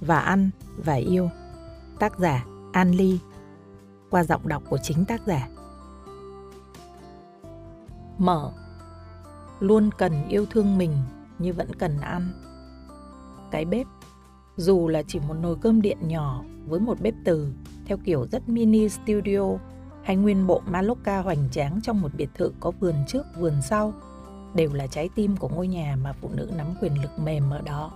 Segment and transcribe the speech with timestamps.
[0.00, 1.30] và ăn và yêu.
[1.98, 3.18] Tác giả An Ly
[4.10, 5.48] qua giọng đọc của chính tác giả.
[8.18, 8.52] Mở
[9.60, 10.92] Luôn cần yêu thương mình
[11.38, 12.32] như vẫn cần ăn.
[13.50, 13.86] Cái bếp
[14.56, 17.52] dù là chỉ một nồi cơm điện nhỏ với một bếp từ,
[17.86, 19.40] theo kiểu rất mini studio,
[20.02, 23.94] hay nguyên bộ Maloka hoành tráng trong một biệt thự có vườn trước, vườn sau,
[24.54, 27.60] đều là trái tim của ngôi nhà mà phụ nữ nắm quyền lực mềm ở
[27.60, 27.92] đó.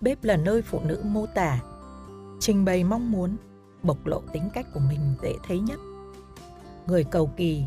[0.00, 1.60] Bếp là nơi phụ nữ mô tả,
[2.40, 3.36] trình bày mong muốn,
[3.82, 5.78] bộc lộ tính cách của mình dễ thấy nhất.
[6.86, 7.64] Người cầu kỳ,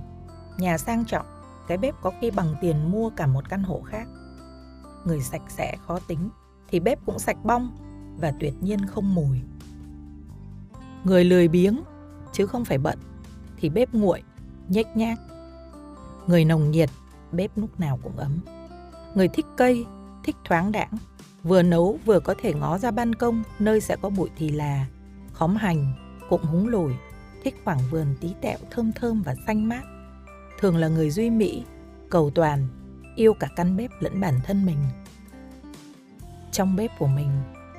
[0.58, 1.26] nhà sang trọng,
[1.68, 4.08] cái bếp có khi bằng tiền mua cả một căn hộ khác.
[5.06, 6.30] Người sạch sẽ khó tính
[6.68, 7.78] thì bếp cũng sạch bong
[8.20, 9.42] và tuyệt nhiên không mùi.
[11.04, 11.84] Người lười biếng
[12.34, 13.00] chứ không phải bận
[13.58, 14.24] thì bếp nguội,
[14.68, 15.20] nhếch nhác.
[16.28, 16.90] Người nồng nhiệt,
[17.32, 18.40] bếp lúc nào cũng ấm.
[19.16, 19.86] Người thích cây,
[20.24, 20.98] thích thoáng đãng,
[21.44, 24.86] vừa nấu vừa có thể ngó ra ban công nơi sẽ có bụi thì là,
[25.34, 25.94] khóm hành,
[26.30, 26.96] cụm húng lồi,
[27.44, 29.84] thích khoảng vườn tí tẹo thơm thơm và xanh mát.
[30.60, 31.64] Thường là người duy mỹ,
[32.10, 32.68] cầu toàn,
[33.16, 34.78] yêu cả căn bếp lẫn bản thân mình.
[36.52, 37.30] Trong bếp của mình,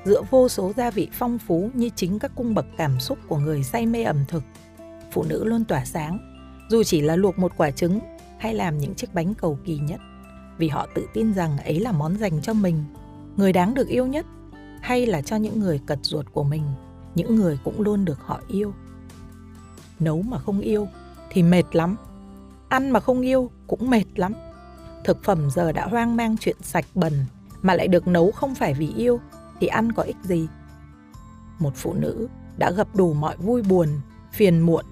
[0.05, 3.37] giữa vô số gia vị phong phú như chính các cung bậc cảm xúc của
[3.37, 4.43] người say mê ẩm thực,
[5.11, 6.17] phụ nữ luôn tỏa sáng,
[6.69, 7.99] dù chỉ là luộc một quả trứng
[8.39, 10.01] hay làm những chiếc bánh cầu kỳ nhất,
[10.61, 12.83] vì họ tự tin rằng ấy là món dành cho mình.
[13.37, 14.25] Người đáng được yêu nhất
[14.81, 16.63] hay là cho những người cật ruột của mình,
[17.15, 18.73] những người cũng luôn được họ yêu.
[19.99, 20.87] Nấu mà không yêu
[21.29, 21.95] thì mệt lắm,
[22.69, 24.33] ăn mà không yêu cũng mệt lắm.
[25.03, 27.13] Thực phẩm giờ đã hoang mang chuyện sạch bẩn
[27.61, 29.19] mà lại được nấu không phải vì yêu
[29.59, 30.47] thì ăn có ích gì?
[31.59, 32.27] Một phụ nữ
[32.57, 33.87] đã gặp đủ mọi vui buồn,
[34.33, 34.85] phiền muộn,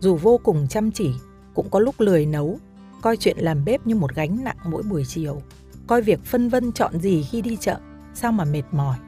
[0.00, 1.14] dù vô cùng chăm chỉ,
[1.54, 2.58] cũng có lúc lười nấu
[3.02, 5.42] coi chuyện làm bếp như một gánh nặng mỗi buổi chiều
[5.90, 7.76] coi việc phân vân chọn gì khi đi chợ,
[8.14, 8.98] sao mà mệt mỏi.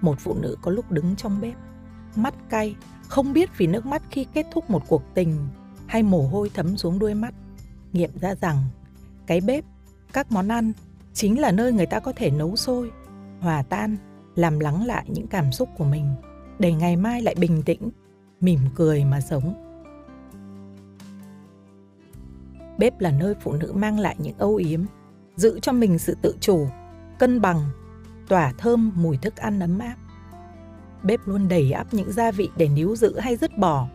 [0.00, 1.54] Một phụ nữ có lúc đứng trong bếp,
[2.16, 2.74] mắt cay,
[3.08, 5.48] không biết vì nước mắt khi kết thúc một cuộc tình
[5.86, 7.34] hay mồ hôi thấm xuống đuôi mắt,
[7.92, 8.56] nghiệm ra rằng
[9.26, 9.64] cái bếp,
[10.12, 10.72] các món ăn
[11.12, 12.90] chính là nơi người ta có thể nấu sôi,
[13.40, 13.96] hòa tan,
[14.34, 16.14] làm lắng lại những cảm xúc của mình
[16.58, 17.90] để ngày mai lại bình tĩnh,
[18.40, 19.54] mỉm cười mà sống.
[22.78, 24.84] Bếp là nơi phụ nữ mang lại những âu yếm,
[25.36, 26.68] giữ cho mình sự tự chủ,
[27.18, 27.60] cân bằng,
[28.28, 29.96] tỏa thơm mùi thức ăn ấm áp.
[31.02, 33.88] Bếp luôn đầy ắp những gia vị để níu giữ hay dứt bỏ,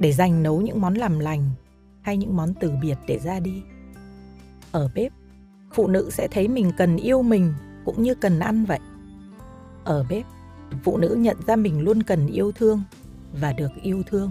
[0.00, 1.50] để dành nấu những món làm lành
[2.02, 3.62] hay những món từ biệt để ra đi.
[4.72, 5.12] Ở bếp,
[5.72, 8.80] phụ nữ sẽ thấy mình cần yêu mình cũng như cần ăn vậy.
[9.84, 10.26] Ở bếp,
[10.82, 12.82] phụ nữ nhận ra mình luôn cần yêu thương
[13.40, 14.30] và được yêu thương.